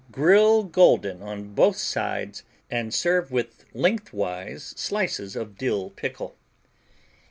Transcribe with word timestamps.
Grill 0.11 0.63
golden 0.63 1.21
on 1.21 1.53
both 1.53 1.77
sides 1.77 2.41
and 2.71 2.91
serve 2.91 3.29
with 3.31 3.65
lengthwise 3.75 4.73
slices 4.75 5.35
of 5.35 5.59
dill 5.59 5.91
pickle. 5.91 6.35